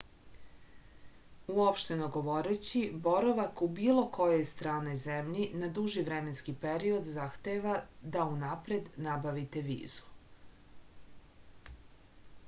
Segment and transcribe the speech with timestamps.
[1.55, 7.77] uopšteno govoreći boravak u bilo kojoj stranoj zemlji na duži vremenski period zahteva
[8.17, 11.79] da unapred nabavite vizu